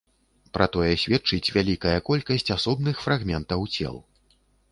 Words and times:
Пра 0.57 0.67
тое 0.75 0.87
сведчыць 1.01 1.53
вялікая 1.57 1.93
колькасць 2.09 2.51
асобных 2.57 3.05
фрагментаў 3.05 3.69
цел. 3.77 3.95